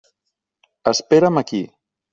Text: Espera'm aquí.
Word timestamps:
Espera'm 0.93 1.41
aquí. 1.45 1.65